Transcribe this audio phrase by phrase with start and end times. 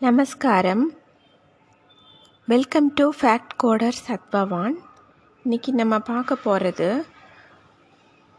[0.00, 0.90] நமஸ்காரம்.
[2.46, 4.74] Welcome to Fact Coder சத்பவான்
[5.42, 7.04] இன்னைக்கு நம்ம பார்க்க போகிறது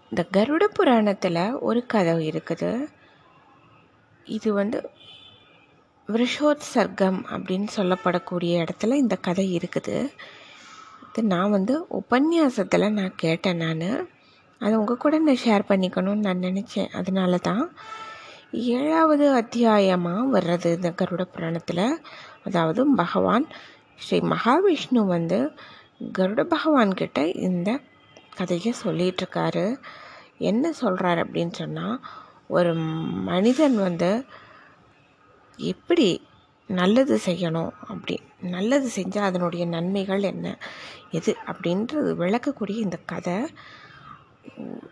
[0.09, 2.88] இந்த கருட புராணத்தில் ஒரு கதை இருக்குது.
[4.23, 4.89] இது வந்து
[6.07, 10.10] விருஷோத்சர்க்கம் அப்படின்னு சொல்லப்படக்கூடிய இடத்துல இந்த கதை இருக்குது.
[11.08, 14.10] இது நான் வந்து உபன்யாசத்தில் நான் கேட்டேன் நான்.
[14.60, 16.89] அதை உங்கள் கூட நான் ஷேர் பண்ணிக்கணும்னு நான் நினச்சேன்.
[16.89, 17.71] அதனால தான்
[18.54, 21.99] ஏழாவது அத்தியாயமாக வர்றது இந்த கருட புராணத்தில்?
[22.44, 23.45] அதாவது பகவான்
[23.95, 25.53] ஸ்ரீ மகாவிஷ்ணு வந்து
[26.17, 27.80] கருட பகவான்கிட்ட இந்த
[28.36, 29.75] கதையை சொல்லிகிட்ருக்காரு
[30.38, 31.99] என்ன சொல்கிறாரு அப்படின்னு சொன்னால்
[32.48, 32.75] ஒரு
[33.23, 34.25] மனிதன் வந்து
[35.58, 36.22] எப்படி
[36.67, 40.58] நல்லது செய்யணும் அப்படி நல்லது செஞ்சால் அதனுடைய நன்மைகள் என்ன
[41.11, 43.48] எது அப்படின்றது விளக்கக்கூடிய இந்த கதை.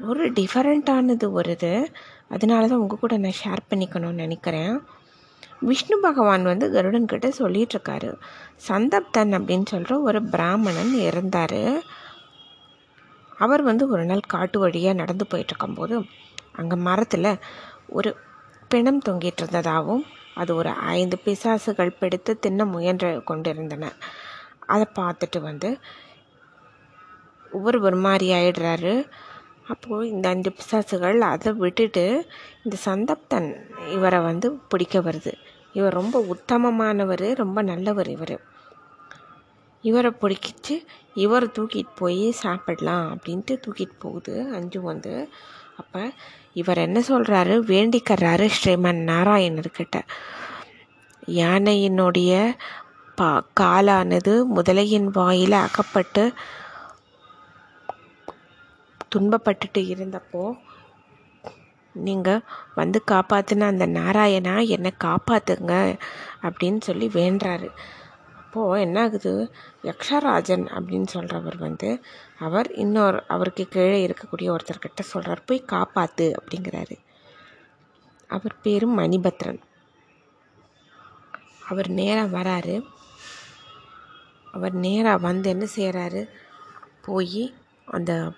[0.09, 1.73] ஒரு டிஃபரெண்ட்டானது வருது
[2.36, 4.73] அதனால தான் உங்கள் கூட நான் ஷேர் பண்ணிக்கணும்னு நினைக்கிறேன்.
[5.70, 8.09] விஷ்ணு பகவான் வந்து கருடன்கிட்ட சொல்லிகிட்ருக்காரு
[8.67, 11.62] சந்தப்தன் அப்படின்னு சொல்கிற ஒரு பிராமணன் இறந்தார்.
[13.44, 15.95] அவர் வந்து ஒரு நாள் காட்டு வழியாக நடந்து போயிட்டுருக்கும்போது
[16.59, 17.31] அங்கே மரத்தில்
[17.97, 18.12] ஒரு
[18.72, 20.03] பிணம் தொங்கிட்டு இருந்ததாகவும்
[20.42, 23.92] அது ஒரு ஐந்து பிசாசுகள் பிடித்து தின்ன முயன்று கொண்டிருந்தன.
[24.73, 25.69] அதை பார்த்துட்டு வந்து
[27.52, 28.94] ஒவ்வொரு ஒரு மாதிரி ஆயிடுறாரு.
[29.67, 32.03] அப்போது இந்த அஞ்சு பிசாசுகள் அதை விட்டுட்டு
[32.63, 33.49] இந்த சந்தப்தன்
[33.91, 35.33] இவரை வந்து பிடிக்க வருது.
[35.73, 38.38] இவர் ரொம்ப உத்தமமானவர் ரொம்ப நல்லவர் இவர்.
[39.83, 40.75] இவரை பிடிக்கிச்சு
[41.13, 45.30] இவரை தூக்கிட்டு போய் சாப்பிடலாம் அப்படின்ட்டு தூக்கிட்டு போகுது அஞ்சு வந்து.
[45.77, 46.02] அப்போ
[46.53, 49.97] இவர் என்ன சொல்கிறாரு வேண்டிக்கிறாரு ஸ்ரீமன் நாராயணர்கிட்ட
[51.35, 52.31] யானையினுடைய
[53.16, 56.23] பா காலானது முதலையின் வாயில் அகப்பட்டு
[59.16, 60.59] துன்பப்பட்டுட்டு இருந்தப்போ
[61.94, 62.41] நீங்கள்
[62.75, 65.99] வந்து காப்பாற்றின அந்த நாராயணா என்னை காப்பாற்றுங்க
[66.41, 67.69] அப்படின்னு சொல்லி வேண்டுறாரு.
[68.38, 69.52] அப்போது என்ன ஆகுது
[69.83, 72.01] யக்ஷராஜன் அப்படின்னு சொல்கிறவர் வந்து
[72.40, 76.97] அவர் இன்னொரு அவருக்கு கீழே இருக்கக்கூடிய ஒருத்தர்கிட்ட சொல்கிறார் போய் காப்பாற்று அப்படிங்கிறாரு.
[78.28, 79.59] அவர் பேர் மணிபத்ரன்.
[81.69, 82.75] அவர் நேராக வராரு.
[84.51, 86.29] அவர் நேராக வந்து என்ன செய்கிறாரு
[87.01, 87.53] போய்
[87.85, 88.31] அந்த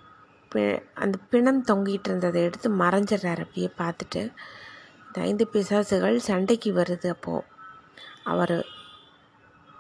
[0.50, 0.62] பி
[0.94, 3.44] அந்த பிணம் தொங்கிட்டு இருந்ததை எடுத்து மறைஞ்சிடுறாரு.
[3.46, 4.22] அப்படியே பார்த்துட்டு
[5.08, 7.46] இந்த ஐந்து பிசாசுகள் சண்டைக்கு வருது அப்போது
[8.24, 8.58] அவர்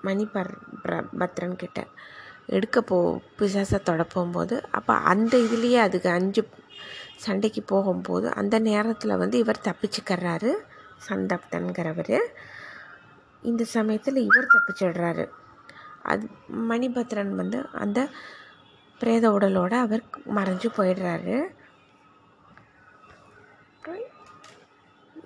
[0.01, 0.51] மணிபர்
[1.19, 1.79] பத்ரன் கிட்ட
[2.47, 2.97] எடுக்க போ
[3.37, 6.43] பிசாசை தொட போகும்போது அப்போ அந்த இதுலேயே அதுக்கு அஞ்சு
[7.15, 10.51] சண்டைக்கு போகும்போது அந்த நேரத்தில் வந்து இவர் தப்பிச்சுக்கிறாரு
[11.09, 12.17] சந்தப்தன்கிறவர்.
[13.41, 15.25] இந்த சமயத்தில் இவர் தப்பிச்சிடுறாரு.
[16.01, 16.25] அது
[16.69, 17.99] மணிபத்ரன் வந்து அந்த
[19.01, 20.03] பிரேத உடலோடு அவர்
[20.37, 21.35] மறைஞ்சு போயிடுறாரு.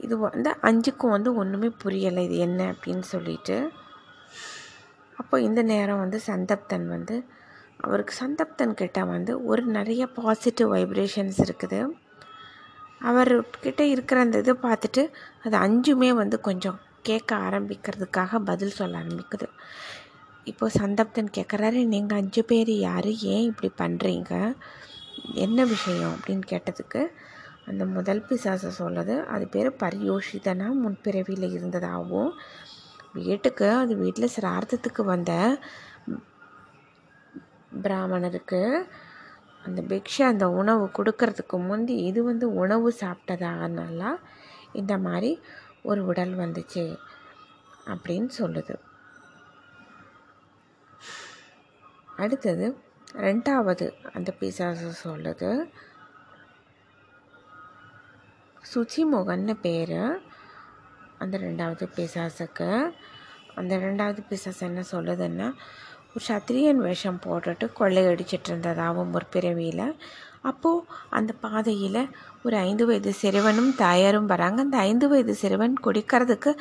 [0.05, 3.57] இது வந்து அஞ்சுக்கும் வந்து ஒன்றுமே புரியலை இது என்ன அப்படின்னு சொல்லிட்டு.
[5.21, 7.15] அப்போ இந்த நேரம் வந்து சந்தப்தன் வந்து
[7.85, 11.79] அவருக்கு சந்தப்தன் கிட்ட வந்து ஒரு நிறைய பாசிட்டிவ் வைப்ரேஷன்ஸ் இருக்குது.
[13.09, 15.03] அவர்கிட்ட இருக்கிற அந்த இதை பார்த்துட்டு
[15.45, 19.47] அது அஞ்சுமே வந்து கொஞ்சம் கேட்க ஆரம்பிக்கிறதுக்காக பதில் சொல்ல ஆரம்பிக்குது.
[20.45, 23.05] இப்போது சந்தப்தன் கேட்குறாரு நீங்கள் அஞ்சு பேர் யார்?
[23.05, 24.55] ஏன் இப்படி பண்ணுறீங்க
[25.33, 26.15] என்ன விஷயம்?
[26.15, 27.01] அப்படின்னு கேட்டதுக்கு
[27.65, 30.67] அந்த முதல் பிசாசை சொல்லுது அது பேர் பரியோஷிதனா?
[30.83, 32.31] முன்பிறவியில் இருந்ததாகவும்
[33.13, 35.31] வீட்டுக்கு அது வீட்டில் சிரார்த்தத்துக்கு வந்த
[37.83, 38.87] பிராமணருக்கு
[39.63, 44.01] அந்த பிக்ஷை அந்த உணவு கொடுக்கறதுக்கு முந்தி இது வந்து உணவு சாப்பிட்டதாகனால
[44.73, 45.39] இந்த மாதிரி
[45.81, 46.97] ஒரு உடல் வந்துச்சு
[47.85, 48.73] அப்படின்னு சொல்லுது.
[52.21, 52.67] அடுத்தது
[53.27, 55.49] ரெண்டாவது அந்த பிசாசு சொல்லுது.
[58.71, 59.99] சுச்சிமோகன்னு பேர்.
[61.17, 62.69] அந்த ரெண்டாவது பிசாசுக்கு.
[63.55, 65.47] அந்த ரெண்டாவது பிசாசு என்ன சொல்லுதுன்னா
[66.13, 69.87] ஒரு சத்திரியன் வேஷம் போட்டுட்டு கொள்ளையடிச்சிட்டு இருந்ததாகவும் ஒரு பிறவியில்.
[70.41, 72.03] அப்போது அந்த பாதையில்
[72.43, 74.61] ஒரு ஐந்து வயது சிறுவனும் தாயாரும் வராங்க.
[74.61, 76.57] அந்த ஐந்து வயது சிறுவன் குடிக்கிறதுக்கு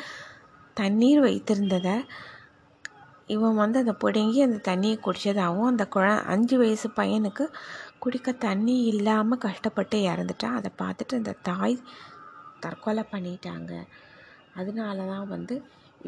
[0.74, 1.96] தண்ணீர் வைத்திருந்ததை
[3.34, 7.44] இவன் வந்து அதை பிடுங்கி அந்த தண்ணியை குடித்ததாகவும் அந்த குழ அஞ்சு வயசு பையனுக்கு
[8.04, 10.58] குடிக்க தண்ணி இல்லாமல் கஷ்டப்பட்டு இறந்துட்டான்.
[10.58, 11.76] அதை பார்த்துட்டு அந்த தாய்
[12.64, 13.72] தற்கொலை பண்ணிட்டாங்க.
[14.60, 15.54] அதனால தான் வந்து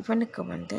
[0.01, 0.79] இவனுக்கு வந்து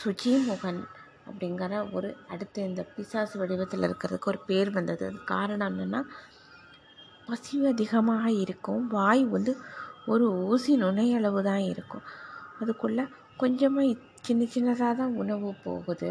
[0.00, 0.82] சுஜி மோகன்
[1.28, 5.04] அப்படிங்கிற ஒரு அடுத்த இந்த பிசாசு வடிவத்தில் இருக்கிறதுக்கு ஒரு பேர் வந்தது.
[5.10, 6.00] அது காரணம் என்னென்னா
[7.26, 8.84] பசி அதிகமாக இருக்கும்.
[8.96, 9.52] வாய் வந்து
[10.12, 12.06] ஒரு ஊசி நுனையளவு தான் இருக்கும்.
[12.60, 13.04] அதுக்குள்ளே
[13.36, 16.10] கொஞ்சமாக சின்ன சின்னதாக தான் உணவு போகுது.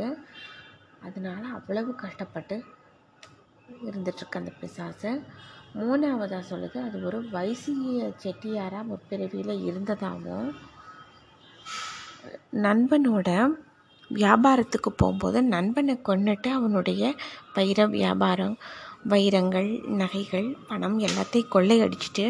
[1.01, 2.55] அதனால் அவ்வளவு கஷ்டப்பட்டு
[3.85, 5.11] இருந்துகிட்ருக்கு அந்த பிசாசு.
[5.75, 10.49] மூணாவதாக சொல்லுது அது ஒரு வைசிய செட்டியாராக முற்பிறவியில் இருந்ததாகவும்
[12.63, 13.29] நண்பனோட
[14.11, 17.03] வியாபாரத்துக்கு போகும்போது நண்பனை கொன்னுட்டு அவனுடைய
[17.53, 18.55] வைர வியாபாரம்
[19.03, 22.25] வைரங்கள் நகைகள் பணம் எல்லாத்தையும் கொள்ளையடிச்சிட்டு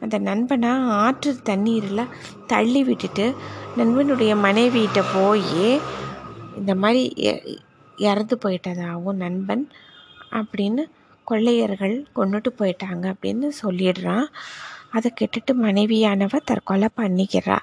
[0.00, 2.06] அந்த நண்பனை ஆற்று தண்ணீரில்
[2.46, 3.34] தள்ளி விட்டுட்டு
[3.76, 5.80] நண்பனுடைய மனைவியிட்ட போய்
[6.56, 7.58] இந்த மாதிரி எ-
[7.96, 9.70] இறந்து போயிட்டதாகவும் நண்பன்
[10.30, 10.82] அப்படின்னு
[11.24, 14.26] கொள்ளையர்கள் கொண்டுட்டு போயிட்டாங்க அப்படின்னு சொல்லிடுறான்.
[14.90, 17.58] அதை கெட்டுட்டு மனைவியானவ தற்கொலை பண்ணிக்கிறா.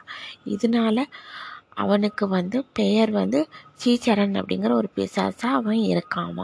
[0.46, 1.04] இதனால
[1.74, 3.48] அவனுக்கு வந்து பெயர் வந்து
[3.86, 6.44] சீச்சரன் அப்படிங்கிற ஒரு பிசாசாக அவன் இருக்காமா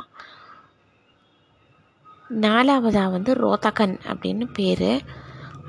[2.29, 5.03] நாலாவதாக வந்து ரோதகன் அப்படின்னு பேர்.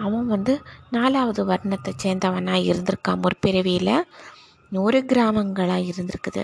[0.04, 0.54] அவன் வந்து
[0.90, 3.94] நாலாவது வர்ணத்தை சேர்ந்தவனாக இருந்திருக்கான் முற்பிறவியில்
[4.72, 6.42] நூறு கிராமங்களாக இருந்திருக்குது.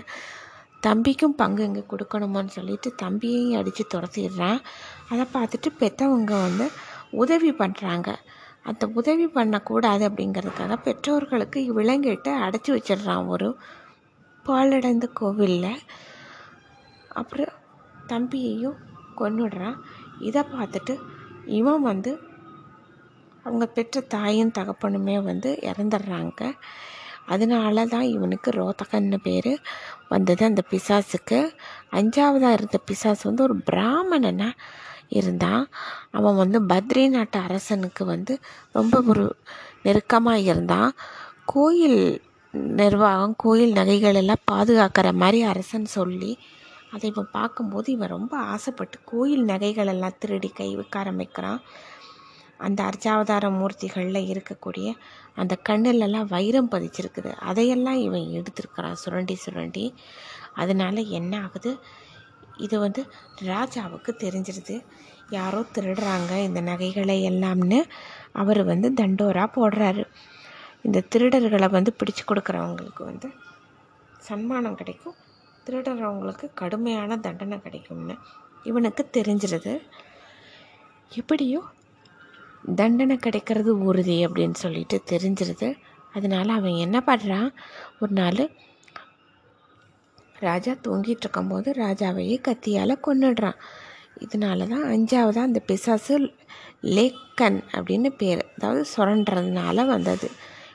[0.83, 4.61] தம்பிக்கும் பங்கு இங்கே கொடுக்கணுமோன்னு சொல்லிட்டு தம்பியையும் அடித்து துரத்திடுறான்.
[5.09, 6.67] அதை பார்த்துட்டு பெற்றவங்க வந்து
[7.23, 8.09] உதவி பண்ணுறாங்க
[8.63, 13.49] அந்த உதவி பண்ணக்கூடாது அப்படிங்கிறதுக்காக பெற்றோர்களுக்கு விலங்கிட்டு அடைச்சி வச்சிடுறான் ஒரு
[14.47, 15.83] பாலடைந்த கோவிலில்.
[17.13, 17.55] அப்புறம்
[18.07, 18.79] தம்பியையும்
[19.17, 19.77] கொண்டுடுறான்
[20.19, 20.95] இதை பார்த்துட்டு
[21.59, 22.13] இவன் வந்து
[23.45, 26.53] அவங்க பெற்ற தாயும் தகப்பனுமே வந்து இறந்துடுறாங்க.
[27.27, 29.53] அதனால தான் இவனுக்கு ரோதகன்னு பேர்
[30.09, 31.39] வந்தது அந்த பிசாசுக்கு.
[31.93, 34.61] அஞ்சாவதாக இருந்த பிசாசு வந்து ஒரு பிராமணனாக
[35.09, 35.65] இருந்தான்.
[36.11, 38.39] அவன் வந்து பத்ரி நாட்டு அரசனுக்கு வந்து
[38.73, 39.37] ரொம்ப ஒரு
[39.83, 40.93] நெருக்கமாக இருந்தான்.
[41.45, 42.23] கோயில்
[42.77, 46.39] நிர்வாகம் கோயில் நகைகள் எல்லாம் பாதுகாக்கிற மாதிரி அரசன் சொல்லி
[46.93, 51.61] அதை இவன் பார்க்கும்போது இவன் ரொம்ப ஆசைப்பட்டு கோயில் நகைகள் எல்லாம் திருடி கை வைக்க ஆரம்பிக்கிறான்.
[52.59, 54.95] அந்த அர்ச்சாவதார மூர்த்திகளில் இருக்கக்கூடிய
[55.35, 57.33] அந்த கண்ணிலெல்லாம் வைரம் பதிச்சிருக்குது.
[57.33, 59.95] அதையெல்லாம் இவன் எடுத்திருக்கிறான் சுரண்டி சுரண்டி.
[60.55, 61.79] அதனால் என்ன ஆகுது?
[62.57, 63.07] இது வந்து
[63.43, 64.85] ராஜாவுக்கு தெரிஞ்சிருது.
[65.31, 66.37] யாரோ திருடுறாங்க.
[66.37, 67.83] இந்த நகைகளை எல்லாம்னு
[68.33, 70.05] அவர் வந்து தண்டோரா போடுறாரு.
[70.83, 73.29] இந்த திருடர்களை வந்து பிடிச்சு கொடுக்குறவங்களுக்கு வந்து
[74.19, 75.15] சன்மானம் கிடைக்கும்.
[75.67, 78.17] திருடுறவங்களுக்கு கடுமையான தண்டனை கிடைக்கும்னு
[78.63, 79.81] இவனுக்கு தெரிஞ்சிருது.
[81.09, 81.63] எப்படியோ
[82.77, 85.79] தண்டனை கிடைக்கிறது உறுதி அப்படின்னு சொல்லிட்டு தெரிஞ்சிருது.
[86.13, 87.51] அதனால அவன் என்ன பண்ணுறான்
[88.01, 88.51] ஒரு நாள்
[90.39, 93.59] ராஜா தூங்கிட்டு இருக்கும்போது ராஜாவையே கத்தியால் கொன்னுடுறான்.
[94.19, 96.35] இதனால தான் அஞ்சாவதாக அந்த பிசாசு
[96.83, 98.47] லேக்கன் அப்படின்னு பேர்.
[98.59, 100.31] அதாவது சுரண்டுறதுனால வந்தது.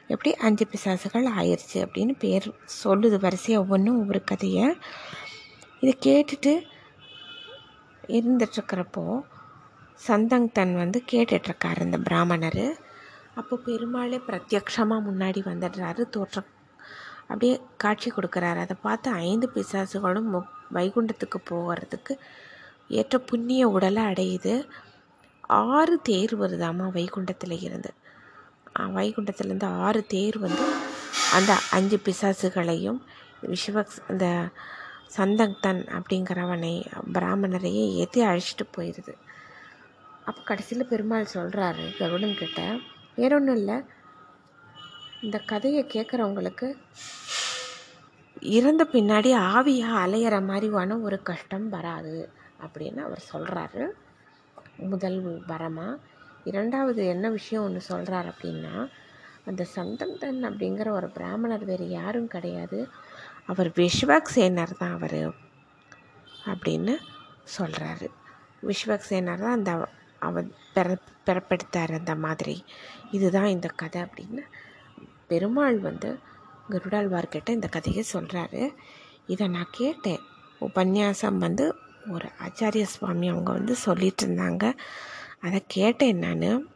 [0.08, 2.54] எப்படி அஞ்சு பிசாசுகள் ஆயிடுச்சு அப்படின்னு பேர்
[2.84, 4.76] சொல்லுது வரிசையாக ஒவ்வொன்றும் ஒவ்வொரு கதையை.
[5.80, 6.62] இதை கேட்டுட்டு
[8.08, 9.22] இருந்துட்டுருக்கிறப்போ
[10.08, 12.66] சந்தங் தன் வந்து கேட்டுட்ருக்காரு இந்த பிராமணர்.
[13.36, 16.50] அப்போ பெருமாளே பிரத்யக்ஷமாக முன்னாடி வந்துடுறாரு தோற்றம்.
[17.22, 18.60] அப்படியே காட்சி கொடுக்குறாரு.
[18.60, 20.40] அதை பார்த்து ஐந்து பிசாசுகளும் மு
[20.74, 22.14] வைகுண்டத்துக்கு போகிறதுக்கு
[22.88, 24.54] ஏற்ற புண்ணிய உடலை அடையுது.
[25.44, 27.92] ஆறு தேர் வருதாமா வைகுண்டத்தில் இருந்து?
[28.96, 30.66] வைகுண்டத்துலேருந்து ஆறு தேர் வந்து
[31.34, 33.00] அந்த அஞ்சு பிசாசுகளையும்
[33.44, 34.26] விஸ்வக்ஸ் அந்த
[35.18, 36.74] சந்தங்தன் அப்படிங்கிறவனை
[37.14, 39.14] பிராமணரையே ஏற்றி அழைச்சிட்டு போயிடுது
[40.30, 42.60] அப்போ கடைசியில் பெருமாள் சொல்கிறாரு கருடன் கிட்ட
[43.18, 43.78] வேற ஒன்றும் இல்லை.
[45.26, 46.68] இந்த கதையை கேட்குறவங்களுக்கு
[48.58, 52.16] இறந்த பின்னாடி ஆவியாக அலையிற மாதிரியான ஒரு கஷ்டம் வராது
[52.66, 53.84] அப்படின்னு அவர் சொல்கிறாரு
[54.94, 55.18] முதல்
[55.52, 56.00] வரமாக
[56.44, 58.76] இரண்டாவது என்ன விஷயம் ஒன்று சொல்கிறார் அப்படின்னா
[59.50, 62.80] அந்த சந்தந்தன் அப்படிங்கிற ஒரு பிராமணர் வேறு யாரும் கிடையாது.
[63.52, 65.22] அவர் விஸ்வக்சேனர் தான் அவர்
[66.52, 66.94] அப்படின்னு
[67.58, 68.08] சொல்கிறாரு
[68.68, 69.74] விஸ்வக்சேனர் தான் அந்த
[70.20, 72.64] அவர் பிற பிறப்பெடுத்தார் அந்த மாதிரி.
[73.12, 74.44] இதுதான் இந்த கதை அப்படின்னு
[75.28, 76.20] பெருமாள் வந்து
[76.70, 78.76] கருடாழ்வார்கிட்ட இந்த கதையை சொல்கிறாரு
[79.28, 80.20] இதை நான் கேட்டேன்.
[80.62, 81.76] உபன்யாசம் வந்து
[82.10, 84.78] ஒரு ஆச்சாரிய சுவாமி அவங்க வந்து சொல்லிட்டு இருந்தாங்க.
[85.42, 86.68] அதை கேட்டேன் நான்.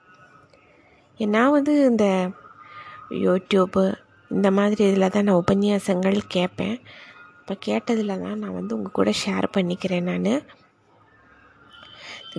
[1.17, 2.29] நான் வந்து இந்த
[3.09, 3.83] யூடியூப்பு
[4.29, 6.77] இந்த மாதிரி இதில் தான் நான் உபன்யாசங்கள் கேட்பேன்.
[7.39, 10.41] இப்போ கேட்டதில் தான் நான் வந்து உங்கள் கூட ஷேர் பண்ணிக்கிறேன் நான்.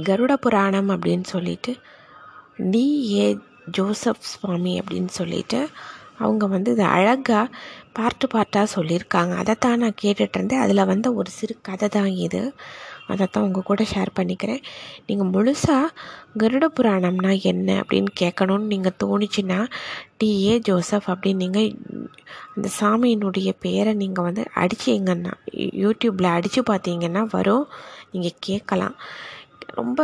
[0.03, 1.73] கருட புராணம் அப்படின்னு சொல்லிட்டு
[2.71, 2.87] டி
[3.17, 3.27] ஏ
[3.69, 5.61] ஜோசப் சுவாமி அப்படின்னு சொல்லிட்டு
[6.19, 7.53] அவங்க வந்து இது அழகாக
[7.97, 12.43] பார்ட்டு பார்ட்டாக சொல்லியிருக்காங்க அதை தான் நான் கேட்டுட்ருந்தேன் அதில் வந்த ஒரு சிறு கதை தான் இது
[13.07, 14.63] அதை தான் உங்கள் கூட ஷேர் பண்ணிக்கிறேன்
[15.07, 15.89] நீங்கள் முழுசாக
[16.37, 19.59] கருட புராணம்னா என்ன அப்படின்னு கேட்கணுன்னு நீங்கள் தோணுச்சுன்னா
[20.19, 21.69] டிஏ ஜோசப் அப்படின்னு நீங்கள்
[22.57, 25.35] அந்த சாமியினுடைய பேரை நீங்கள் வந்து அடிச்சிங்கன்னா
[25.83, 27.67] யூடியூப்பில் அடித்து பார்த்தீங்கன்னா வரும்
[28.13, 28.97] நீங்கள் கேட்கலாம்
[29.81, 30.01] ரொம்ப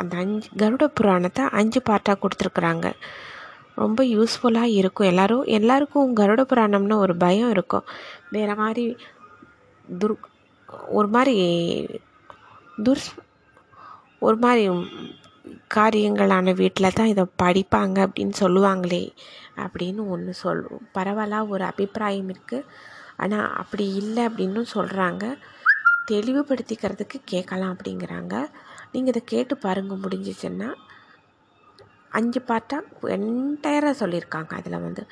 [0.00, 2.86] அந்த அஞ்சு கருட புராணத்தை அஞ்சு பார்ட்டாக கொடுத்துருக்குறாங்க.
[3.82, 5.10] ரொம்ப யூஸ்ஃபுல்லாக இருக்கும்.
[5.12, 7.86] எல்லோரும் எல்லாருக்கும் கருட புராணம்னு ஒரு பயம் இருக்கும்.
[8.36, 8.84] வேறு மாதிரி
[10.00, 10.16] துர்
[10.98, 11.36] ஒரு மாதிரி
[12.86, 13.10] துர்ஸ்
[14.26, 14.62] ஒரு மாதிரி
[15.74, 19.04] காரியங்களான வீட்டில் தான் இதை படிப்பாங்க அப்படின்னு சொல்லுவாங்களே
[19.64, 20.62] அப்படின்னு ஒன்று சொல்
[20.96, 22.68] பரவலாக ஒரு அபிப்பிராயம் இருக்குது
[23.22, 25.24] ஆனால் அப்படி இல்லை அப்படின்னும் சொல்கிறாங்க
[26.10, 28.34] தெளிவுபடுத்திக்கிறதுக்கு கேட்கலாம் அப்படிங்கிறாங்க.
[28.96, 30.68] நீங்கள் இதை கேட்டு பாருங்கள் முடிஞ்சிச்சுன்னா
[32.18, 34.50] அஞ்சு பார்ட்டாக என்டையராக சொல்லியிருக்காங்க.
[34.58, 35.02] அதில் வந்து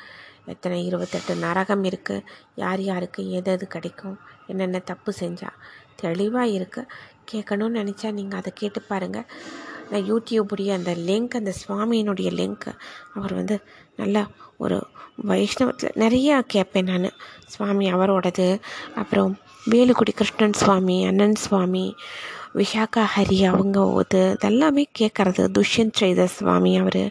[0.53, 2.25] எத்தனை இருபத்தெட்டு நரகம் இருக்குது
[2.63, 5.59] யார் யாருக்கு எது எது கிடைக்கும் என்னென்ன தப்பு செஞ்சால்
[6.03, 6.91] தெளிவாக இருக்குது
[7.31, 9.27] கேட்கணும்னு நினச்சா நீங்கள் அதை கேட்டு பாருங்கள்
[9.91, 12.69] நான் யூடியூபுடைய அந்த லிங்க் அந்த சுவாமியினுடைய லிங்க்
[13.15, 13.57] அவர் வந்து
[13.97, 14.23] நல்லா
[14.65, 14.79] ஒரு
[15.29, 17.17] வைஷ்ணவத்தில் நிறையா கேட்பேன் நான்.
[17.55, 18.47] சுவாமி அவரோடது
[18.95, 19.33] அப்புறம்
[19.71, 21.85] வேலுக்குடி கிருஷ்ணன் சுவாமி அண்ணன் சுவாமி
[22.55, 27.03] விஷாக்கா ஹரி அவங்க இது இதெல்லாமே கேட்குறது துஷ்யந்த் செய்த சுவாமி அவர்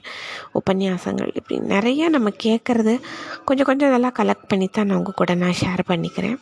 [0.53, 2.93] உபன்யாசங்கள் இப்படி நிறைய நம்ம கேட்குறது
[3.45, 6.37] கொஞ்சம் கொஞ்சம் இதெல்லாம் கலெக்ட் பண்ணி தான் நான் உங்கள் கூட நான் ஷேர் பண்ணிக்கிறேன்.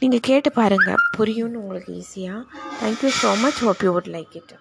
[0.00, 2.42] நீங்கள் கேட்டு பாருங்கள் புரியும்னு உங்களுக்கு ஈஸியாக
[2.82, 4.54] thank you so much hope you would like it